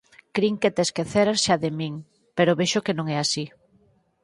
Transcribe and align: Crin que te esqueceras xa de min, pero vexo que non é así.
Crin 0.35 0.55
que 0.61 0.73
te 0.75 0.81
esqueceras 0.87 1.39
xa 1.45 1.55
de 1.63 1.69
min, 1.79 1.93
pero 2.37 2.57
vexo 2.59 2.83
que 2.85 2.95
non 2.97 3.05
é 3.15 3.17
así. 3.19 3.45